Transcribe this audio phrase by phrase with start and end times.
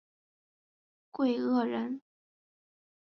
[1.11, 2.01] 桂萼人。